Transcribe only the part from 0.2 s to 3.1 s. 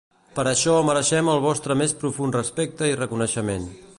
Per això mereixem el vostre més profund respecte i